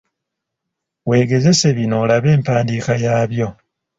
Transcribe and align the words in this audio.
Weegezese 1.09 1.67
bino 1.77 1.95
olabe 2.05 2.29
empandiika 2.37 2.93
yaabyo. 3.05 3.47